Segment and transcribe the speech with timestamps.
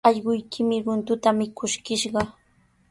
[0.09, 2.21] Allquykimi runtuta mikuskishqa.